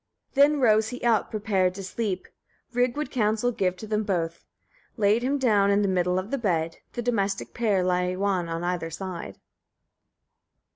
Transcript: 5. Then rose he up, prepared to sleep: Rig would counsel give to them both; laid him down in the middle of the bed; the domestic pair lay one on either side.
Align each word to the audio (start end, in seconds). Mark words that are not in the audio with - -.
5. 0.29 0.33
Then 0.35 0.59
rose 0.59 0.89
he 0.89 1.03
up, 1.03 1.29
prepared 1.29 1.75
to 1.75 1.83
sleep: 1.83 2.27
Rig 2.73 2.97
would 2.97 3.11
counsel 3.11 3.51
give 3.51 3.77
to 3.77 3.85
them 3.85 4.01
both; 4.01 4.43
laid 4.97 5.21
him 5.21 5.37
down 5.37 5.69
in 5.69 5.83
the 5.83 5.87
middle 5.87 6.17
of 6.17 6.31
the 6.31 6.39
bed; 6.39 6.77
the 6.93 7.03
domestic 7.03 7.53
pair 7.53 7.83
lay 7.83 8.17
one 8.17 8.49
on 8.49 8.63
either 8.63 8.89
side. 8.89 9.37